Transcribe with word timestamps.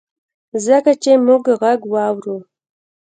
ځکه 0.65 0.91
چي 1.03 1.11
مونږ 1.25 1.43
ږغ 1.59 1.79
واورو 1.93 2.37